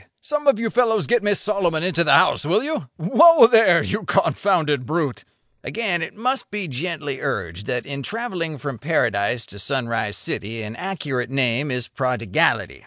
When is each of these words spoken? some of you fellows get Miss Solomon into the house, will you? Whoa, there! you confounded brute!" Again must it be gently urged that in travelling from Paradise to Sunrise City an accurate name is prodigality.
some 0.21 0.47
of 0.47 0.57
you 0.57 0.71
fellows 0.71 1.05
get 1.05 1.21
Miss 1.21 1.39
Solomon 1.39 1.83
into 1.83 2.03
the 2.03 2.11
house, 2.13 2.43
will 2.43 2.63
you? 2.63 2.87
Whoa, 2.97 3.45
there! 3.45 3.83
you 3.83 4.01
confounded 4.05 4.87
brute!" 4.87 5.23
Again 5.63 6.09
must 6.15 6.45
it 6.45 6.49
be 6.51 6.67
gently 6.67 7.19
urged 7.21 7.67
that 7.67 7.85
in 7.85 8.01
travelling 8.01 8.57
from 8.57 8.79
Paradise 8.79 9.45
to 9.45 9.59
Sunrise 9.59 10.17
City 10.17 10.63
an 10.63 10.75
accurate 10.75 11.29
name 11.29 11.69
is 11.69 11.87
prodigality. 11.87 12.79